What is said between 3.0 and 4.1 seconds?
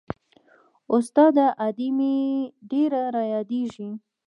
رايادېږي.